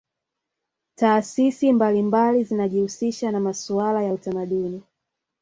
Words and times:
taasisi 0.95 1.73
mbalimbali 1.73 2.43
zinajihusisha 2.43 3.31
na 3.31 3.39
masuala 3.39 4.03
ya 4.03 4.13
utamadini 4.13 4.83